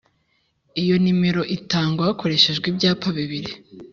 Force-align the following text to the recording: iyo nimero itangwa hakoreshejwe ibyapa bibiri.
iyo 0.81 0.95
nimero 1.03 1.41
itangwa 1.57 2.01
hakoreshejwe 2.09 2.65
ibyapa 2.71 3.07
bibiri. 3.17 3.51